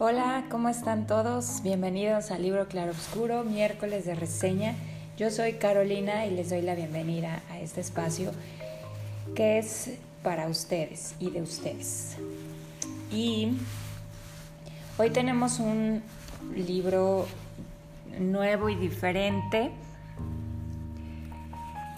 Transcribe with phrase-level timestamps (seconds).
[0.00, 1.60] Hola, ¿cómo están todos?
[1.64, 4.76] Bienvenidos al libro Claro Oscuro, miércoles de reseña.
[5.16, 8.30] Yo soy Carolina y les doy la bienvenida a este espacio
[9.34, 12.16] que es para ustedes y de ustedes.
[13.10, 13.58] Y
[14.98, 16.04] hoy tenemos un
[16.54, 17.26] libro
[18.20, 19.72] nuevo y diferente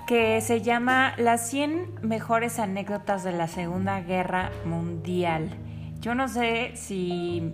[0.07, 5.51] que se llama Las 100 mejores anécdotas de la Segunda Guerra Mundial.
[6.01, 7.53] Yo no sé si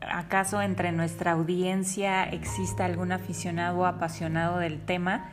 [0.00, 5.30] acaso entre nuestra audiencia exista algún aficionado o apasionado del tema.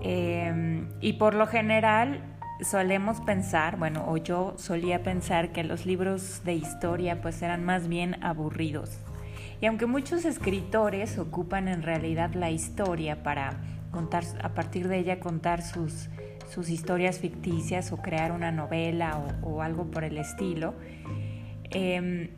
[0.00, 2.22] Em, y por lo general
[2.60, 7.88] solemos pensar, bueno, o yo solía pensar que los libros de historia pues eran más
[7.88, 8.98] bien aburridos.
[9.60, 13.60] Y aunque muchos escritores ocupan en realidad la historia para
[13.92, 16.08] contar, a partir de ella contar sus,
[16.52, 20.74] sus historias ficticias o crear una novela o, algo por el estilo,
[21.70, 22.30] em,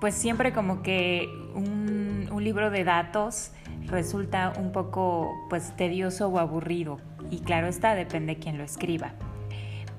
[0.00, 3.52] pues siempre como que un, un, libro de datos
[3.86, 6.98] resulta un poco pues tedioso o aburrido
[7.30, 9.12] y claro está, depende de quién lo escriba.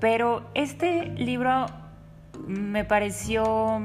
[0.00, 1.66] Pero este libro
[2.46, 3.82] me pareció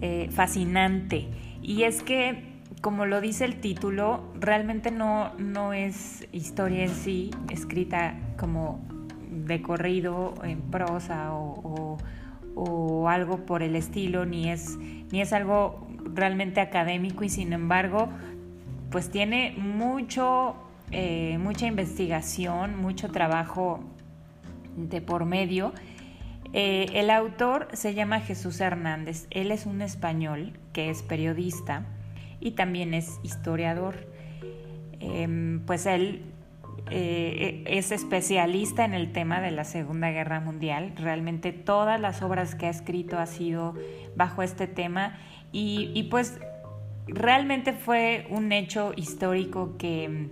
[0.00, 1.28] eh, fascinante
[1.62, 7.30] y es que como lo dice el título, realmente no, no es historia en sí,
[7.48, 8.80] escrita como
[9.30, 11.96] de corrido, en prosa o,
[13.08, 18.08] algo por el estilo, ni es, ni es algo realmente académico y sin embargo,
[18.90, 20.54] pues tiene mucho,
[20.90, 23.80] eh, mucha investigación, mucho trabajo
[24.76, 25.72] de por medio.
[26.52, 31.86] Eh, el autor se llama Jesús Hernández, él es un español que es periodista
[32.40, 34.06] y también es historiador.
[35.00, 36.22] Em, pues él
[36.90, 40.92] eh, es especialista en el tema de la Segunda Guerra Mundial.
[40.96, 43.74] Realmente todas las obras que ha escrito ha sido
[44.14, 45.18] bajo este tema
[45.52, 46.38] y, pues
[47.06, 50.28] realmente fue un hecho histórico que,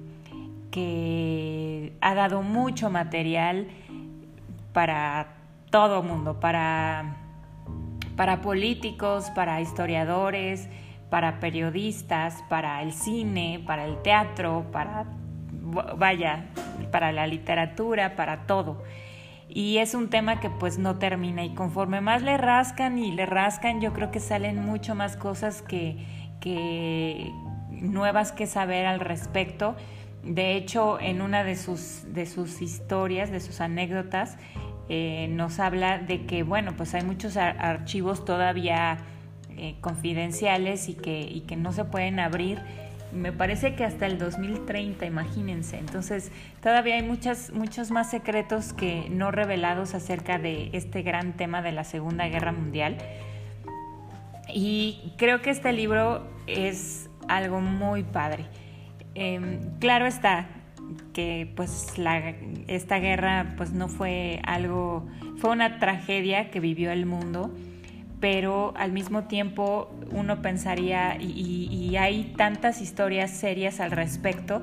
[0.70, 3.68] que ha dado mucho material
[4.72, 5.34] para
[5.70, 7.16] todo mundo, para,
[8.16, 10.68] para políticos, para historiadores,
[11.10, 15.06] para periodistas, para el cine, para el teatro, para,
[15.70, 16.46] vaya,
[16.90, 18.82] para la literatura, para todo.
[19.52, 23.26] Y es un tema que pues no termina y conforme más le rascan y le
[23.26, 25.96] rascan, yo creo que salen mucho más cosas que,
[27.70, 29.74] nuevas que saber al respecto.
[30.22, 34.36] De hecho, en una de sus, de sus historias, de sus anécdotas,
[34.88, 38.98] eh, nos habla de que, bueno, pues hay muchos archivos todavía
[39.56, 42.60] eh, confidenciales y que, y que no se pueden abrir.
[43.12, 45.78] Me parece que hasta el 2030, imagínense.
[45.78, 46.30] Entonces,
[46.62, 51.72] todavía hay muchas, muchos más secretos que no revelados acerca de este gran tema de
[51.72, 52.96] la Segunda Guerra Mundial.
[54.52, 58.46] Y creo que este libro es algo muy padre.
[59.14, 60.46] Em, claro está
[61.12, 62.34] que pues la,
[62.68, 65.06] esta guerra pues no fue algo,
[65.38, 67.52] fue una tragedia que vivió el mundo
[68.20, 74.62] pero al mismo tiempo uno pensaría, y, hay tantas historias serias al respecto,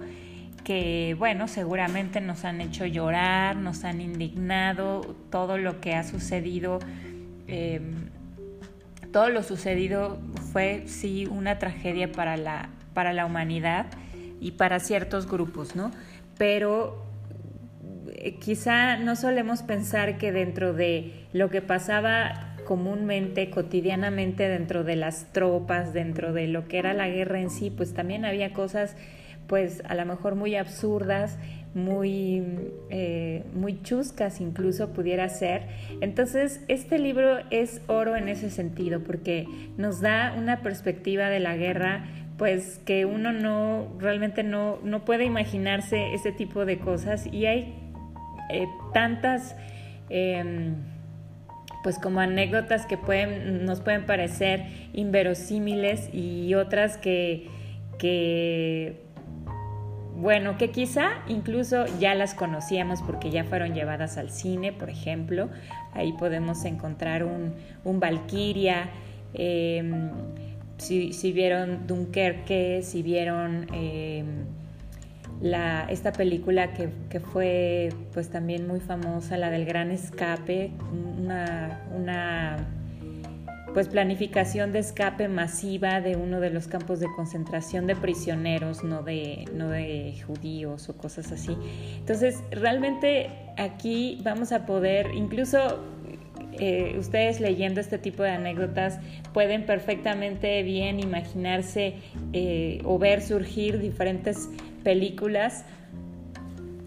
[0.64, 5.02] que bueno, seguramente nos han hecho llorar, nos han indignado,
[5.32, 6.80] todo lo que ha sucedido,
[7.48, 8.10] em,
[9.12, 10.20] todo lo sucedido
[10.52, 13.88] fue sí una tragedia para la, para la humanidad
[14.40, 15.92] y para ciertos grupos, ¿no?
[16.38, 17.06] Pero
[18.14, 24.98] eh, quizá no solemos pensar que dentro de lo que pasaba comúnmente, cotidianamente dentro de
[24.98, 28.98] las tropas, dentro de lo que era la guerra en sí, pues también había cosas
[29.48, 31.40] pues a lo mejor muy absurdas,
[31.74, 32.44] muy,
[32.90, 35.62] eh, muy chuscas incluso pudiera ser.
[36.02, 41.56] Entonces, este libro es oro en ese sentido, porque nos da una perspectiva de la
[41.56, 42.04] guerra,
[42.38, 47.74] pues que uno no, realmente no, no puede imaginarse ese tipo de cosas y hay
[48.52, 49.56] eh, tantas...
[50.10, 50.97] Em,
[51.88, 57.48] pues como anécdotas que pueden, nos pueden parecer inverosímiles y otras que,
[57.98, 59.06] que,
[60.18, 65.48] bueno, que quizá incluso ya las conocíamos porque ya fueron llevadas al cine, por ejemplo.
[65.94, 67.54] Ahí podemos encontrar un,
[67.86, 68.04] un.
[69.34, 70.12] Em,
[70.78, 74.44] si, si, vieron Dunkerque, si vieron em,
[75.42, 80.72] la, esta película que, que, fue pues también muy famosa, la del Gran Escape,
[81.20, 82.58] una, una
[83.74, 89.04] pues planificación de escape masiva de uno de los campos de concentración de prisioneros, no
[89.04, 91.56] de, no de judíos o cosas así.
[92.00, 95.80] Entonces, realmente aquí vamos a poder, incluso
[96.60, 99.00] eh, ustedes leyendo este tipo de anécdotas
[99.32, 101.98] pueden perfectamente bien imaginarse
[102.34, 104.50] eh, o ver surgir diferentes
[104.88, 105.66] películas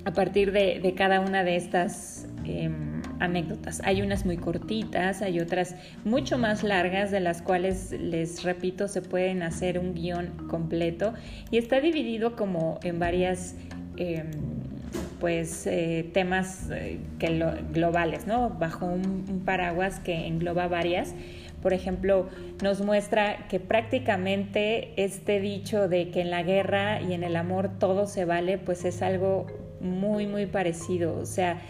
[0.06, 3.82] a partir de, cada una de estas em, anécdotas.
[3.84, 5.76] Hay unas muy cortitas, hay otras
[6.06, 11.12] mucho más largas de las cuales les repito se pueden hacer un guion completo
[11.50, 13.54] y está dividido como en varias
[13.98, 14.30] em,
[15.20, 16.98] pues eh, temas eh,
[17.74, 18.48] globales, ¿no?
[18.48, 21.14] Bajo un, paraguas que engloba varias.
[21.62, 22.28] Por ejemplo,
[22.62, 27.70] nos muestra que prácticamente este dicho de que en la guerra y en el amor
[27.78, 29.46] todo se vale, pues es algo
[29.80, 31.18] muy, muy parecido.
[31.18, 31.60] O sea,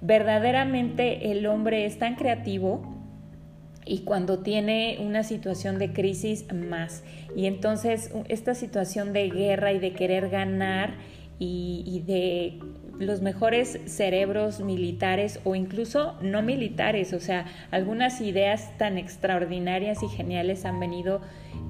[0.00, 2.82] verdaderamente el hombre es tan creativo
[3.84, 7.02] y cuando tiene una situación de crisis más.
[7.34, 10.94] Y entonces esta situación de guerra y de querer ganar
[11.44, 12.60] y de
[13.02, 20.08] los mejores cerebros militares o incluso no militares, o sea, algunas ideas tan extraordinarias y
[20.08, 21.20] geniales han venido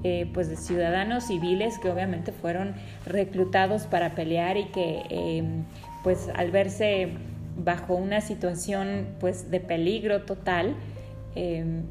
[0.03, 2.73] eh, pues de ciudadanos civiles que obviamente fueron
[3.05, 5.63] reclutados para pelear y que em,
[6.03, 7.09] pues al verse
[7.57, 10.75] bajo una situación pues de peligro total,
[11.35, 11.83] em,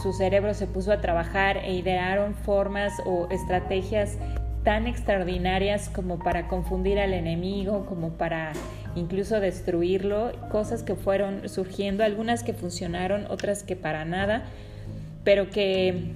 [0.00, 4.18] su cerebro se puso a trabajar e idearon formas o estrategias
[4.64, 8.52] tan extraordinarias como para confundir al enemigo, como para
[8.94, 14.44] incluso destruirlo, cosas que fueron surgiendo, algunas que funcionaron, otras que para nada,
[15.24, 16.12] pero que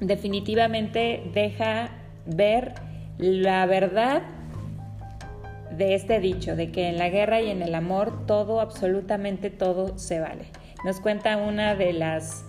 [0.00, 1.90] definitivamente deja
[2.26, 2.74] ver
[3.18, 4.22] la verdad
[5.76, 9.98] de este dicho, de que en la guerra y en el amor todo, absolutamente todo
[9.98, 10.44] se vale.
[10.84, 12.44] Nos cuenta una de las...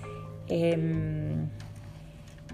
[0.48, 1.45] Em,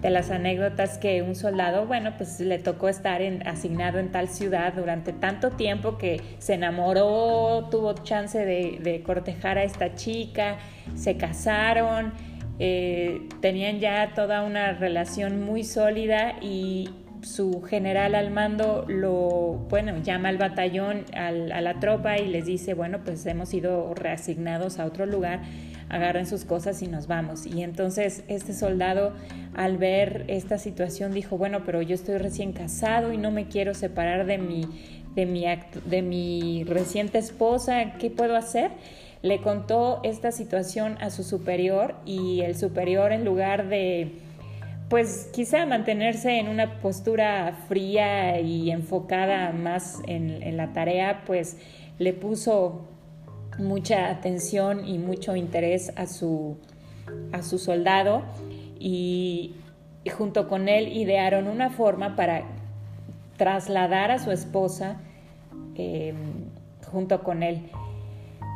[0.02, 4.74] de las anécdotas que un soldado, bueno, pues le tocó estar asignado en tal ciudad
[4.74, 10.58] durante tanto tiempo que se enamoró, tuvo chance de, cortejar a esta chica,
[10.96, 12.12] se casaron,
[12.58, 16.90] eh, tenían ya toda una relación muy sólida y
[17.22, 22.74] su general al mando lo, bueno, llama al batallón, a la tropa y les dice,
[22.74, 25.42] bueno, pues hemos sido reasignados a otro lugar
[25.92, 27.46] agarren sus cosas y nos vamos.
[27.46, 29.12] Y entonces este soldado
[29.54, 33.74] al ver esta situación dijo, bueno, pero yo estoy recién casado y no me quiero
[33.74, 34.66] separar de mi,
[35.14, 35.44] de mi,
[35.84, 38.70] de mi reciente esposa, ¿qué puedo hacer?
[39.20, 44.12] Le contó esta situación a su superior y el superior en lugar de
[44.88, 51.56] pues quizá mantenerse en una postura fría y enfocada más en, en la tarea, pues
[51.98, 52.91] le puso
[53.58, 56.56] mucha atención y mucho interés a su,
[57.32, 58.22] a su soldado
[58.78, 59.54] y,
[60.16, 62.42] junto con él idearon una forma para
[63.36, 64.96] trasladar a su esposa
[65.76, 66.16] em,
[66.90, 67.70] junto con él.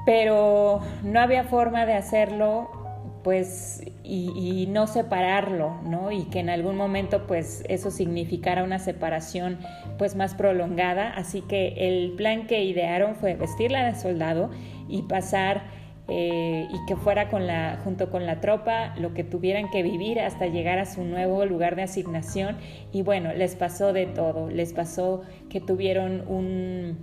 [0.04, 2.85] Pero no había forma de hacerlo
[3.26, 6.12] pues y, no separarlo, ¿no?
[6.12, 9.58] Y que en algún momento pues eso significara una separación
[9.99, 14.50] pues más prolongada, así que el plan que idearon fue vestirla de soldado
[14.88, 15.64] y pasar
[16.06, 20.20] eh, y que fuera con la, junto con la tropa lo que tuvieran que vivir
[20.20, 22.58] hasta llegar a su nuevo lugar de asignación.
[22.93, 26.96] Y bueno, les pasó de todo, les pasó que tuvieron un,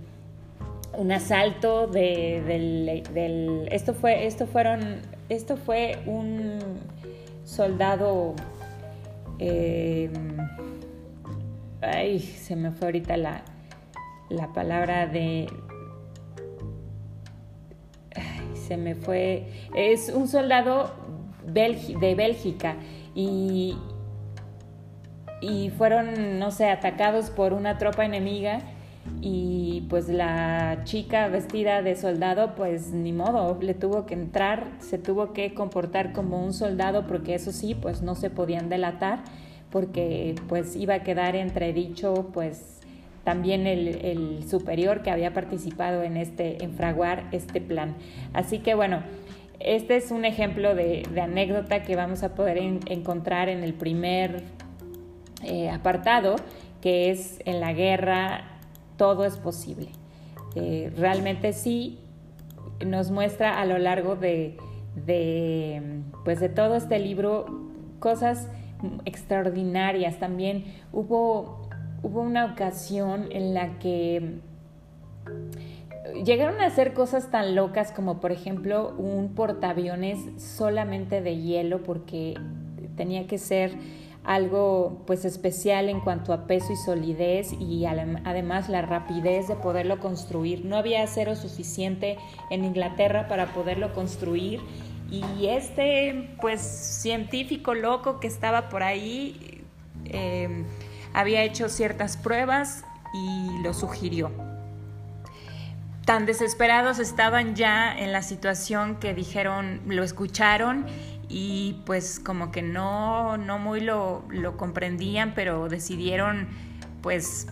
[0.96, 6.58] un asalto de, del, esto fue, esto fueron, esto fue un
[7.44, 8.34] soldado,
[9.38, 10.10] eh,
[11.80, 13.42] ay, se me fue ahorita la,
[14.28, 15.46] la palabra de,
[18.54, 20.92] se me fue, es un soldado
[21.46, 22.76] de Bélgica
[23.14, 23.76] y,
[25.40, 28.60] y fueron, no sé, atacados por una tropa enemiga
[29.20, 34.98] y pues la chica vestida de soldado pues ni modo, le tuvo que entrar, se
[34.98, 39.24] tuvo que comportar como un soldado porque eso sí, pues no se podían delatar
[39.70, 42.80] porque pues iba a quedar entredicho pues
[43.24, 47.96] también el, superior que había participado en este, en fraguar este plan.
[48.34, 49.02] Así que bueno,
[49.60, 54.42] este es un ejemplo de, anécdota que vamos a poder encontrar en el primer
[55.42, 56.36] eh, apartado,
[56.82, 58.53] que es en la guerra
[58.96, 59.88] todo es posible.
[60.54, 61.98] Eh, realmente sí
[62.84, 64.56] nos muestra a lo largo de,
[65.06, 67.46] de, pues de todo este libro
[67.98, 68.48] cosas
[69.04, 70.18] extraordinarias.
[70.18, 71.64] También hubo
[72.04, 74.40] hubo una ocasión en la que
[76.22, 82.34] llegaron a hacer cosas tan locas como por ejemplo un portaaviones solamente de hielo porque
[82.94, 83.72] tenía que ser
[84.24, 90.00] algo pues especial en cuanto a peso y solidez y además la rapidez de poderlo
[90.00, 90.64] construir.
[90.64, 92.16] No había acero suficiente
[92.50, 94.60] en Inglaterra para poderlo construir
[95.10, 99.62] Y este, pues, científico loco que estaba por ahí,
[100.06, 100.64] eh,
[101.12, 104.32] había hecho ciertas pruebas y lo sugirió.
[106.04, 110.84] Tan desesperados estaban ya en la situación que dijeron, lo escucharon
[111.36, 116.46] y pues como que no, no muy lo, lo comprendían, pero decidieron
[117.02, 117.48] pues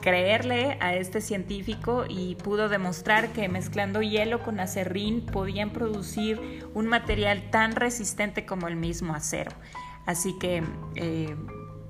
[0.00, 6.40] creerle a este científico y pudo demostrar que mezclando hielo con acerrín podían producir
[6.72, 9.50] un material tan resistente como el mismo acero.
[10.06, 10.62] Así que
[10.94, 11.36] eh,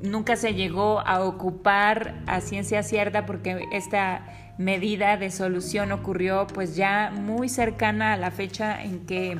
[0.00, 6.74] nunca se llegó a ocupar a ciencia cierta porque esta medida de solución ocurrió pues
[6.74, 9.38] ya muy cercana a la fecha en que,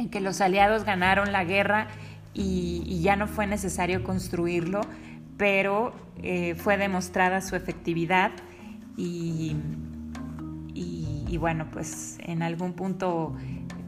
[0.00, 1.86] en que los aliados ganaron la guerra
[2.32, 4.80] y ya no fue necesario construirlo
[5.40, 8.30] pero eh, fue demostrada su efectividad
[8.98, 9.56] y,
[10.74, 13.34] y, bueno, pues en algún punto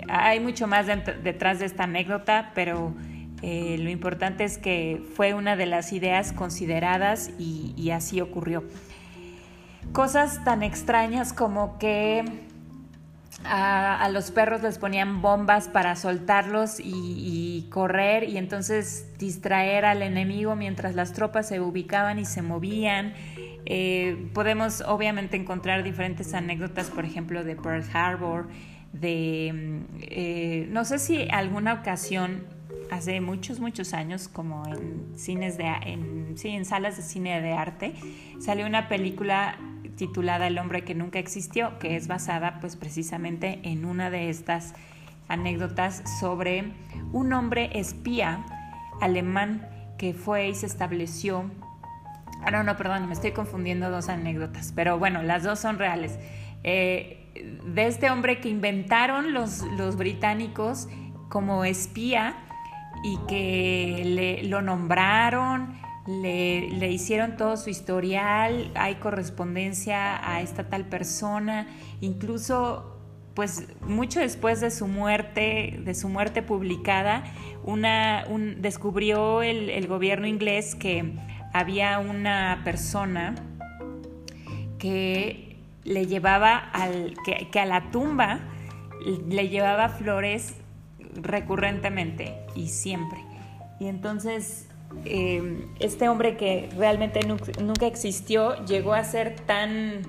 [0.09, 2.95] hay mucho más detrás de esta anécdota, pero
[3.42, 8.64] eh, lo importante es que fue una de las ideas consideradas y, y así ocurrió.
[9.92, 12.25] Cosas tan extrañas como que
[13.45, 20.57] a, los perros les ponían bombas para soltarlos y, correr y entonces distraer al enemigo
[20.57, 23.15] mientras las tropas se ubicaban y se movían.
[23.65, 28.49] Eh, podemos obviamente encontrar diferentes anécdotas, por ejemplo, de Pearl Harbor,
[28.93, 32.45] de, eh, no sé si alguna ocasión,
[32.91, 37.53] hace muchos, muchos años, como en cines de, en, sí, en salas de cine de
[37.53, 37.95] arte,
[38.39, 39.57] salió una película
[39.97, 44.75] titulada El hombre que nunca existió, que es basada pues precisamente en una de estas
[45.29, 46.73] anécdotas sobre
[47.13, 48.45] un hombre espía
[49.01, 49.69] alemán
[49.99, 51.51] que fue y se estableció.
[52.45, 56.19] Ah, no, no, perdón, me estoy confundiendo dos anécdotas, pero bueno, las dos son reales.
[56.65, 57.19] Eh,
[57.65, 60.89] de este hombre que inventaron los, los británicos
[61.29, 62.37] como espía
[63.03, 65.75] y que le, lo nombraron
[66.07, 71.69] le, hicieron todo su historial, hay correspondencia a esta tal persona,
[72.01, 72.89] incluso
[73.35, 77.25] pues mucho después de su muerte, de su muerte publicada,
[77.65, 78.27] una,
[78.59, 81.15] descubrió el, gobierno inglés que
[81.53, 83.35] había una persona
[84.79, 88.41] que le llevaba al, que, a la tumba
[89.29, 90.57] le llevaba flores
[91.15, 93.21] recurrentemente y siempre.
[93.81, 94.69] Y entonces
[95.05, 97.21] Em, este hombre que realmente
[97.61, 100.03] nunca existió llegó a ser tan,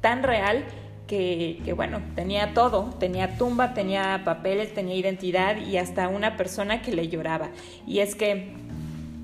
[0.00, 0.64] tan real
[1.06, 6.92] que, bueno, tenía todo, tenía tumba, tenía papeles, tenía identidad y hasta una persona que
[6.92, 7.50] le lloraba.
[7.86, 8.54] Y es que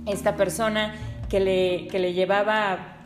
[0.07, 0.95] esta persona
[1.29, 2.97] que le, que le llevaba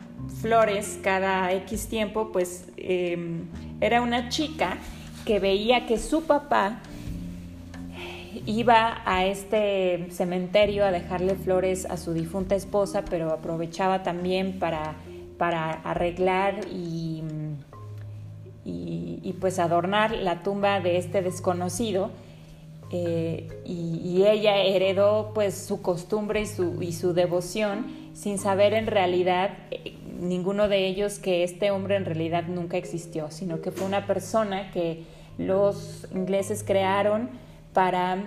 [0.41, 3.45] flores cada X tiempo, pues em,
[3.81, 4.77] era una chica
[5.25, 6.81] que veía que su papá
[8.45, 14.95] iba a este cementerio a dejarle flores a su difunta esposa, pero aprovechaba también para,
[15.37, 17.23] para arreglar y,
[18.63, 22.11] y, pues adornar la tumba de este desconocido.
[22.91, 28.87] Eh, y, ella heredó pues su costumbre y su, y su devoción sin saber en
[28.87, 33.85] realidad eh, ninguno de ellos que este hombre en realidad nunca existió, sino que fue
[33.87, 35.03] una persona que
[35.37, 37.29] los ingleses crearon
[37.75, 38.17] para,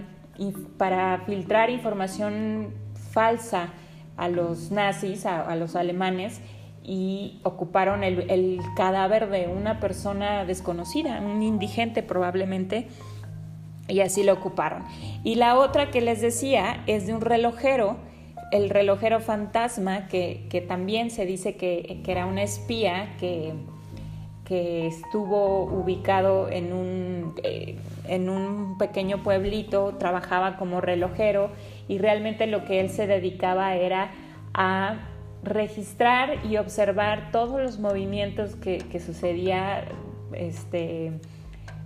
[0.77, 2.75] para filtrar información
[3.11, 3.71] falsa
[4.19, 6.43] a los nazis, a, los alemanes,
[6.85, 12.89] y ocuparon el, el, cadáver de una persona desconocida, un indigente probablemente,
[13.89, 14.85] y así lo ocuparon.
[15.25, 17.97] Y la otra que les decía es de un relojero,
[18.53, 23.55] el relojero fantasma, que, que también se dice que, que era una espía que
[24.49, 27.77] que estuvo ubicado en un, eh,
[28.07, 31.51] en un pequeño pueblito, trabajaba como relojero
[31.87, 34.11] y realmente lo que él se dedicaba era
[34.55, 35.07] a
[35.43, 39.85] registrar y observar todos los movimientos que, que sucedía
[40.33, 41.13] este,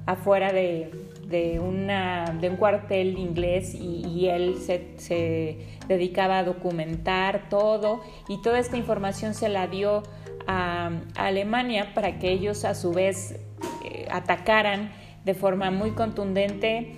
[0.07, 0.91] afuera de,
[1.27, 8.41] de, una, de, un cuartel inglés y, él se, se, dedicaba a documentar todo y
[8.41, 10.05] toda esta información se la dio
[10.47, 13.39] a, Alemania para que ellos a su vez
[13.85, 14.91] eh, atacaran
[15.25, 16.97] de forma muy contundente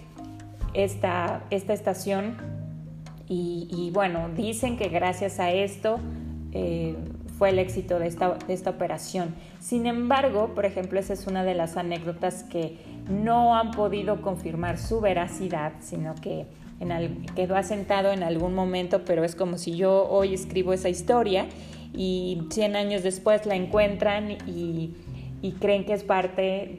[0.72, 2.36] esta, esta estación
[3.26, 5.98] y, bueno, dicen que gracias a esto
[6.52, 6.94] eh,
[7.38, 9.34] fue el éxito de esta, de esta operación.
[9.60, 14.78] Sin embargo, por ejemplo, esa es una de las anécdotas que no han podido confirmar
[14.78, 16.46] su veracidad, sino que
[17.34, 21.46] quedó asentado en algún momento, pero es como si yo hoy escribo esa historia
[21.94, 24.94] y 100 años después la encuentran y,
[25.60, 26.78] creen que es parte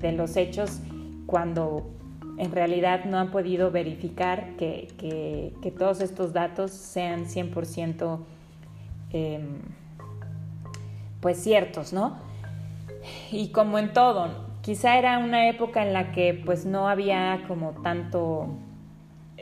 [0.00, 0.80] de, los hechos
[1.26, 1.90] cuando
[2.38, 8.18] en realidad no han podido verificar que, todos estos datos sean 100%
[9.12, 9.42] em,
[11.20, 12.18] pues ciertos, ¿no?
[13.30, 17.72] Y como en todo, quizá era una época en la que pues no había como
[17.82, 18.48] tanto,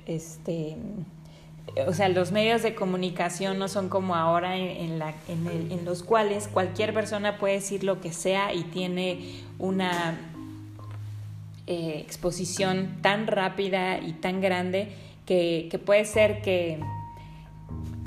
[0.07, 0.76] este,
[1.87, 6.49] o sea, los medios de comunicación no son como ahora en, la, en los cuales
[6.49, 10.18] cualquier persona puede decir lo que sea y tiene una
[11.66, 14.92] eh, exposición tan rápida y tan grande
[15.25, 16.78] que, puede ser que,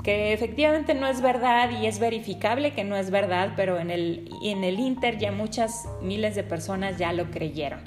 [0.04, 4.30] que efectivamente no es verdad y es verificable que no es verdad, pero en el,
[4.44, 7.80] en el Inter ya muchas miles de personas ya lo creyeron.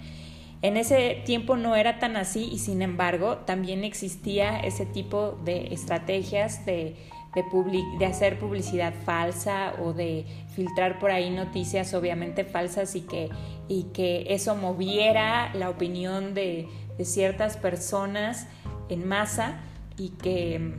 [0.62, 5.74] En ese tiempo no era tan así y sin embargo también existía ese tipo de
[5.74, 6.96] estrategias de
[7.34, 13.30] de, hacer publicidad falsa o de filtrar por ahí noticias obviamente falsas y que,
[13.68, 16.68] y que eso moviera la opinión de,
[17.02, 18.48] ciertas personas
[18.88, 19.60] en masa
[19.98, 20.76] y que,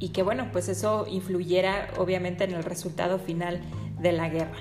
[0.00, 3.60] y que bueno, pues eso influyera obviamente en el resultado final
[4.00, 4.56] de la guerra.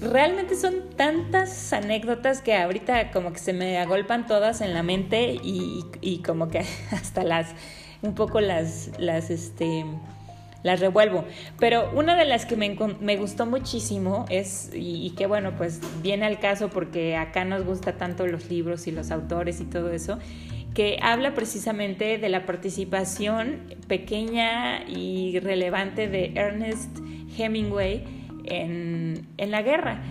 [0.00, 5.38] Realmente son tantas anécdotas que ahorita como que se me agolpan todas en la mente
[5.42, 7.54] y como que hasta las
[8.02, 9.84] un poco las, las, este,
[10.62, 11.24] las revuelvo.
[11.58, 16.26] Pero una de las que me, me gustó muchísimo es, y, que bueno, pues viene
[16.26, 20.18] al caso porque acá nos gusta tanto los libros y los autores y todo eso,
[20.74, 26.98] que habla precisamente de la participación pequeña y relevante de Ernest
[27.36, 28.04] Hemingway
[28.46, 30.02] en, la guerra.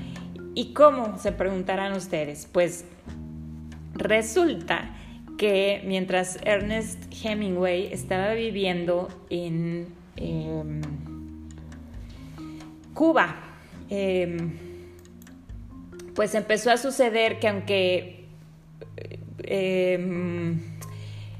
[0.54, 1.18] ¿Y cómo?
[1.18, 2.48] Se preguntarán ustedes.
[2.51, 2.86] Pues
[3.94, 4.96] resulta
[5.38, 10.82] que mientras Ernest Hemingway estaba viviendo en em,
[12.94, 13.36] Cuba,
[13.89, 14.51] em,
[16.13, 18.26] pues empezó a suceder que aunque
[19.43, 20.62] em,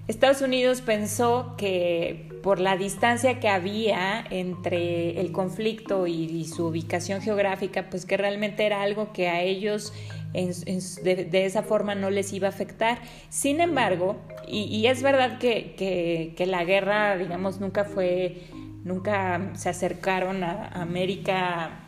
[0.08, 7.20] Estados Unidos pensó que por la distancia que había entre el conflicto y, su ubicación
[7.20, 9.94] geográfica, pues que realmente era algo que a ellos
[10.32, 13.00] de, esa forma no les iba a afectar.
[13.30, 18.44] Sin embargo, y, es verdad que, la guerra, digamos, nunca fue,
[18.84, 21.80] nunca se acercaron a América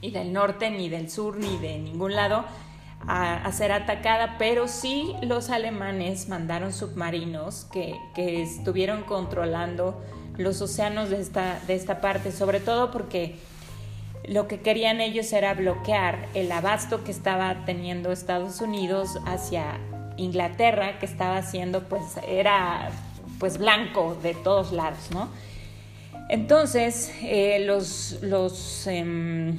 [0.00, 2.46] y del norte, ni del sur, ni de ningún lado
[3.06, 10.00] a, ser atacada, pero sí los alemanes mandaron submarinos que, que estuvieron controlando
[10.36, 13.36] los océanos de esta, de esta parte, sobre todo porque
[14.26, 19.78] lo que querían ellos era bloquear el abasto que estaba teniendo Estados Unidos hacia
[20.16, 22.90] Inglaterra, que estaba haciendo, pues, era
[23.38, 25.28] pues blanco de todos lados, ¿no?
[26.28, 29.58] Entonces, eh, los, los, em,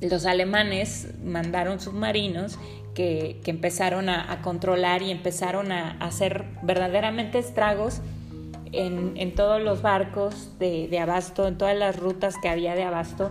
[0.00, 2.58] los, alemanes mandaron submarinos
[2.94, 8.00] que, empezaron a, controlar y empezaron a hacer verdaderamente estragos
[8.72, 13.30] en, todos los barcos de, abasto, en todas las rutas que había de abasto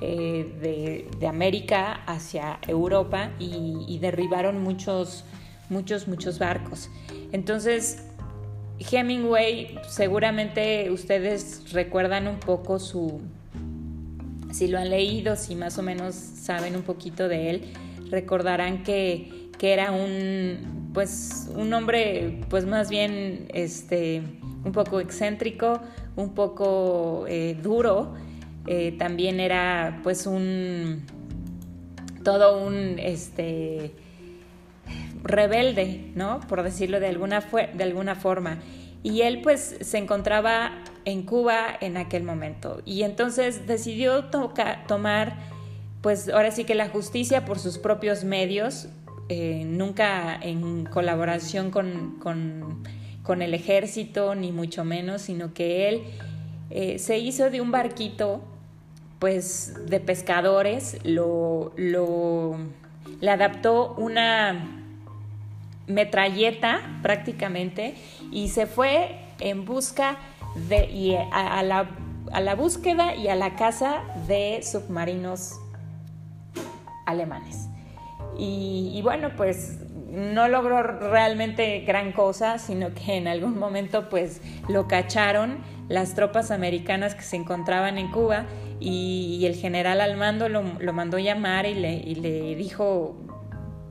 [0.00, 5.24] eh, de, América hacia Europa y, derribaron muchos,
[5.68, 6.90] muchos, muchos barcos.
[7.32, 8.04] Entonces,
[8.78, 13.20] Hemingway, seguramente ustedes recuerdan un poco su,
[14.50, 17.72] si lo han leído, si más o menos saben un poquito de él,
[18.10, 24.22] recordarán que, que era un, pues, un hombre, pues más bien, este,
[24.64, 25.80] un poco excéntrico,
[26.16, 28.14] un poco eh, duro.
[28.66, 31.06] Eh, también era pues un
[32.22, 33.92] todo un este
[35.22, 36.40] rebelde, ¿no?
[36.40, 38.58] Por decirlo de alguna, de alguna forma.
[39.02, 40.72] Y él pues se encontraba
[41.08, 42.82] en Cuba en aquel momento.
[42.84, 44.26] Y entonces decidió
[44.86, 45.36] tomar
[46.00, 48.88] pues ahora sí que la justicia por sus propios medios,
[49.28, 52.16] eh, nunca en colaboración con
[53.28, 56.02] con el ejército, ni mucho menos, sino que él
[56.70, 58.40] eh, se hizo de un barquito,
[59.18, 62.56] pues, de pescadores, lo, lo,
[63.20, 64.82] le adaptó una
[65.86, 67.96] metralleta prácticamente
[68.32, 70.16] y se fue en busca
[71.32, 75.58] a, la, búsqueda y a la caza de submarinos
[77.06, 77.68] alemanes.
[78.38, 79.78] Y, bueno, pues
[80.10, 85.58] no logró realmente gran cosa, sino que en algún momento pues lo cacharon
[85.88, 88.46] las tropas americanas que se encontraban en Cuba
[88.80, 93.16] y, el general al mando lo, mandó llamar y le, dijo,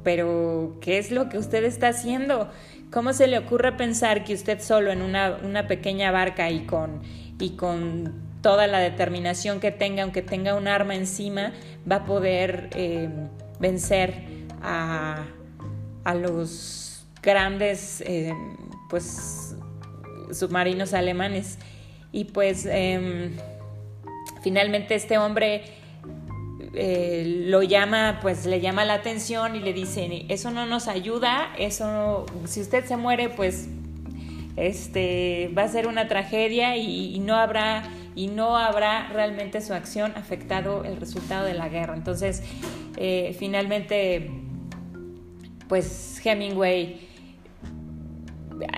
[0.03, 2.49] pero ¿qué es lo que usted está haciendo?
[2.91, 7.01] ¿Cómo se le ocurre pensar que usted solo en una, una pequeña barca y con,
[7.39, 11.51] y con toda la determinación que tenga, aunque tenga un arma encima,
[11.89, 13.09] va a poder eh,
[13.59, 14.23] vencer
[14.61, 15.25] a
[16.07, 18.33] a los grandes eh,
[18.89, 19.57] pues
[20.31, 21.59] submarinos alemanes
[22.13, 23.35] y pues em,
[24.41, 25.65] finalmente este hombre
[26.77, 31.53] eh, lo llama, pues le llama la atención y le dice, eso no nos ayuda,
[31.57, 33.67] eso si usted se muere, pues
[34.55, 37.83] este va a ser una tragedia y, no habrá
[38.15, 41.95] y no habrá realmente su acción afectado el resultado de la guerra.
[41.95, 42.43] Entonces,
[42.97, 44.31] eh, finalmente,
[45.67, 47.07] pues Hemingway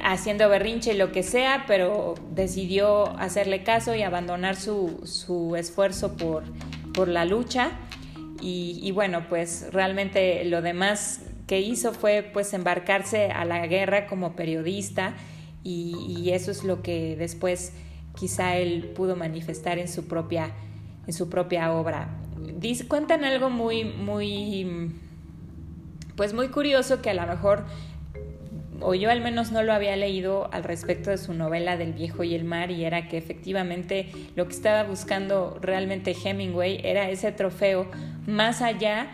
[0.04, 6.16] haciendo berrinche y lo que sea, pero decidió hacerle caso y abandonar su, su esfuerzo
[6.18, 6.44] por,
[6.94, 7.72] por, la lucha.
[8.42, 14.36] Y, bueno, pues realmente lo demás que hizo fue pues embarcarse a la guerra como
[14.36, 15.16] periodista
[15.64, 17.74] y, eso es lo que después
[18.16, 20.52] quizá él pudo manifestar en su propia,
[21.08, 22.10] en su propia obra.
[22.88, 24.94] cuentan algo muy, muy,
[26.16, 27.66] pues muy curioso que a lo mejor
[28.82, 32.24] o yo al menos no lo había leído al respecto de su novela del viejo
[32.24, 37.32] y el mar y era que efectivamente lo que estaba buscando realmente Hemingway era ese
[37.32, 37.88] trofeo
[38.26, 39.08] más allá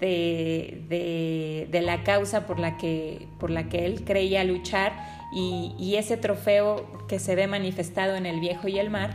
[0.00, 4.92] de, de, la causa por la, que, por la que él creía luchar
[5.34, 9.10] y, y, ese trofeo que se ve manifestado en el viejo y el mar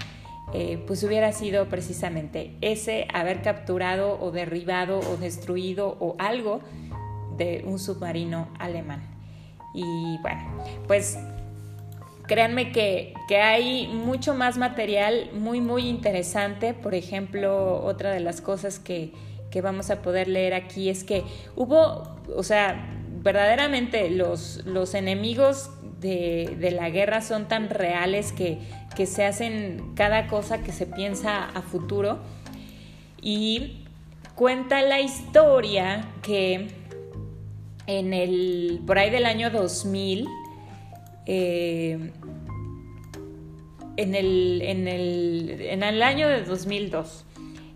[0.52, 6.62] eh, pues hubiera sido precisamente ese haber capturado o derribado o destruido o algo
[7.38, 9.19] de un submarino alemán.
[9.74, 11.18] Y bueno, pues
[12.30, 16.74] créanme que, hay mucho más material muy, muy interesante.
[16.74, 19.12] Por ejemplo, otra de las cosas que,
[19.62, 21.24] vamos a poder leer aquí es que
[21.56, 28.60] hubo, o sea, verdaderamente los, los enemigos de, la guerra son tan reales que,
[28.96, 32.20] que se hacen cada cosa que se piensa a futuro.
[33.22, 33.86] Y
[34.36, 36.79] cuenta la historia que
[37.90, 40.28] en el, por ahí del año 2000,
[41.26, 42.12] eh,
[43.98, 47.26] en, el, en, el, en el año de 2002,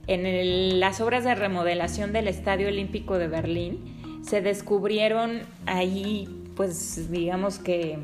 [0.05, 7.57] en las obras de remodelación del Estadio Olímpico de Berlín, se descubrieron ahí, pues digamos
[7.57, 7.97] que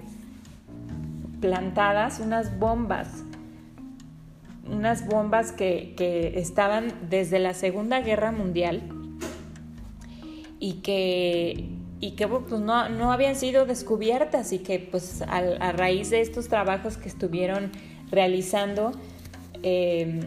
[1.41, 3.23] plantadas unas bombas,
[4.67, 8.81] unas bombas que, que estaban desde la Segunda Guerra Mundial
[10.59, 16.09] y que y que pues, no, no, habían sido descubiertas y que pues a, raíz
[16.09, 17.71] de estos trabajos que estuvieron
[18.09, 18.91] realizando,
[19.63, 20.21] em,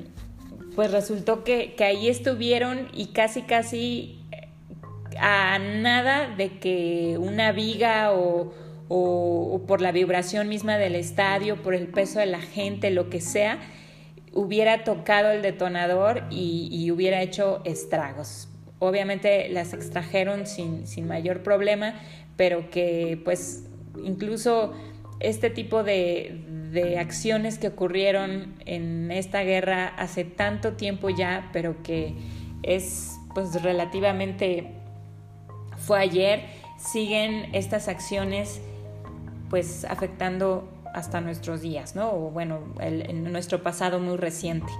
[0.75, 4.19] pues resultó que, que, ahí estuvieron y casi casi
[5.19, 8.53] a nada de que una viga o,
[8.89, 13.21] o, por la vibración misma del estadio, por el peso de la gente, lo que
[13.21, 13.59] sea,
[14.33, 18.52] hubiera tocado el detonador y hubiera hecho estragos
[18.83, 21.95] obviamente las extrajeron sin, mayor problema,
[22.37, 23.69] pero que pues
[24.05, 24.73] incluso
[25.21, 26.49] este tipo de,
[26.99, 32.15] acciones que ocurrieron en esta guerra hace tanto tiempo ya, pero que
[32.65, 34.73] es pues relativamente
[35.77, 38.61] fue ayer, siguen estas acciones
[39.49, 42.11] pues afectando hasta nuestros días, ¿no?
[42.11, 44.73] O bueno, en nuestro pasado muy reciente.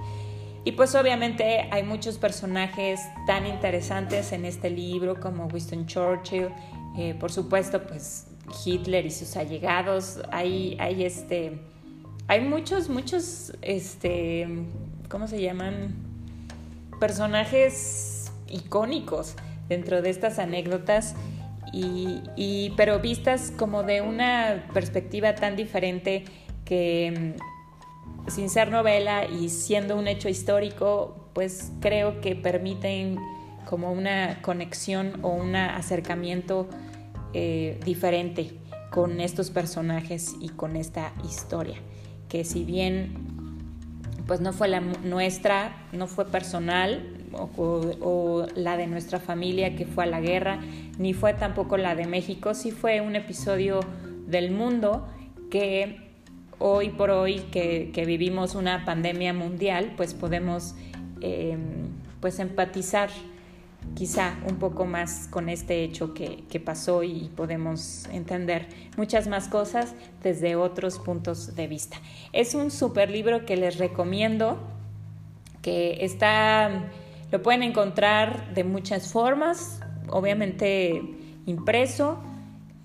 [0.65, 6.49] Y pues obviamente hay muchos personajes tan interesantes en este libro como Winston Churchill,
[6.97, 8.27] eh, por supuesto pues
[8.65, 11.59] Hitler y sus allegados, hay, hay este,
[12.27, 14.47] hay muchos, muchos, este,
[15.09, 15.95] ¿cómo se llaman?
[16.99, 19.35] Personajes icónicos
[19.67, 21.15] dentro de estas anécdotas
[21.73, 26.23] y, y, pero vistas como de una perspectiva tan diferente
[26.63, 27.35] que
[28.27, 33.17] sin ser novela y siendo un hecho histórico, pues creo que permiten
[33.65, 36.67] como una conexión o un acercamiento
[37.33, 38.53] eh, diferente
[38.91, 41.77] con estos personajes y con esta historia,
[42.29, 43.33] que si bien
[44.27, 50.03] pues no fue la nuestra, no fue personal o, la de nuestra familia que fue
[50.03, 50.59] a la guerra,
[50.97, 53.79] ni fue tampoco la de México, sí fue un episodio
[54.27, 55.07] del mundo
[55.49, 56.12] que
[56.59, 60.75] hoy por hoy que, vivimos una pandemia mundial, pues podemos
[61.21, 61.89] em,
[62.19, 63.09] pues empatizar
[63.95, 69.93] quizá un poco más con este hecho que, pasó y podemos entender muchas más cosas
[70.21, 71.97] desde otros puntos de vista.
[72.31, 74.59] Es un super libro que les recomiendo,
[75.61, 76.89] que está,
[77.31, 81.01] lo pueden encontrar de muchas formas, obviamente
[81.45, 82.19] impreso,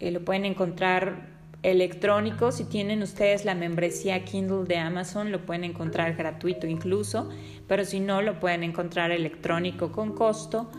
[0.00, 2.53] eh, lo pueden encontrar electrónico.
[2.53, 7.29] Si tienen ustedes la membresía Kindle de Amazon, lo pueden encontrar gratuito incluso,
[7.66, 10.71] pero si no, lo pueden encontrar electrónico con costo.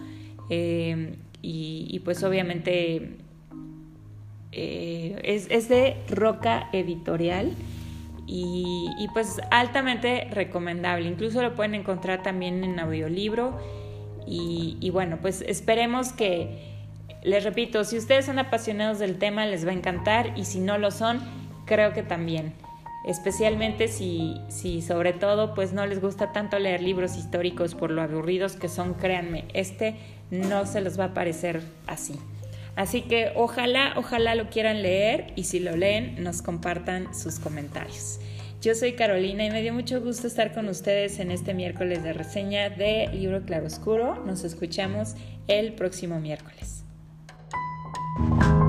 [0.49, 3.17] Eh, y, pues obviamente
[4.51, 7.53] eh, es, de Roca Editorial
[8.27, 11.07] y, pues altamente recomendable.
[11.07, 13.57] Incluso lo pueden encontrar también en audiolibro
[14.27, 16.68] y, y bueno, pues esperemos que,
[17.23, 20.77] les repito, si ustedes son apasionados del tema les va a encantar y si no
[20.77, 21.19] lo son,
[21.65, 22.53] creo que también
[23.05, 28.01] especialmente si, si sobre todo pues no les gusta tanto leer libros históricos por lo
[28.01, 29.95] aburridos que son, créanme, este
[30.31, 32.15] no se los va a parecer así.
[32.75, 38.19] Así que ojalá, ojalá lo quieran leer y si lo leen nos compartan sus comentarios.
[38.61, 42.13] Yo soy Carolina y me dio mucho gusto estar con ustedes en este miércoles de
[42.13, 44.23] reseña de Libro Claroscuro.
[44.25, 45.15] Nos escuchamos
[45.47, 46.78] el próximo miércoles.
[48.19, 48.68] you